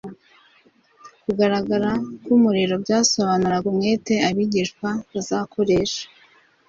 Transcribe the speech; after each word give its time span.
Kugaragara 1.23 1.91
k’umuriro 2.23 2.75
byasobanuraga 2.83 3.65
umwete 3.73 4.13
abigishwa 4.29 4.89
bazakoresha 5.13 6.03